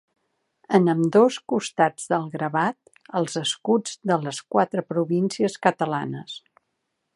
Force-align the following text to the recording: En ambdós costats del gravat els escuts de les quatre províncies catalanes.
En 0.77 0.87
ambdós 0.93 1.35
costats 1.53 2.07
del 2.13 2.25
gravat 2.37 2.79
els 3.21 3.37
escuts 3.43 3.95
de 4.13 4.19
les 4.25 4.41
quatre 4.57 4.87
províncies 4.95 5.63
catalanes. 5.67 6.39